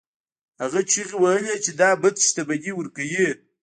[0.61, 3.27] هغه چیغې وهلې چې دا بت شتمني ورکوي.